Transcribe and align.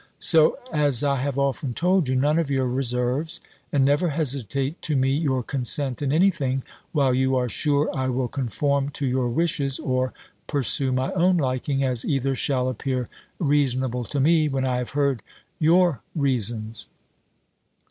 So, 0.17 0.57
as 0.73 1.03
I 1.03 1.17
have 1.17 1.37
often 1.37 1.75
told 1.75 2.07
you, 2.09 2.15
none 2.15 2.39
of 2.39 2.49
your 2.49 2.65
reserves; 2.65 3.39
and 3.71 3.85
never 3.85 4.09
hesitate 4.09 4.81
to 4.81 4.95
me 4.95 5.11
your 5.11 5.43
consent 5.43 6.01
in 6.01 6.11
any 6.11 6.31
thing, 6.31 6.63
while 6.91 7.13
you 7.13 7.35
are 7.35 7.47
sure 7.47 7.87
I 7.95 8.07
will 8.07 8.27
conform 8.27 8.89
to 8.93 9.05
your 9.05 9.29
wishes, 9.29 9.77
or 9.77 10.11
pursue 10.47 10.91
my 10.91 11.11
own 11.13 11.37
liking, 11.37 11.83
as 11.83 12.03
either 12.03 12.33
shall 12.33 12.67
appear 12.67 13.09
reasonable 13.37 14.03
to 14.05 14.19
me, 14.19 14.49
when 14.49 14.65
I 14.65 14.77
have 14.77 14.89
heard 14.97 15.21
your 15.59 16.01
reasons." 16.15 16.87